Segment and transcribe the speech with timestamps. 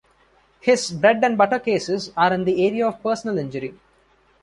[0.59, 3.75] His "bread and butter" cases are in the area of personal injury.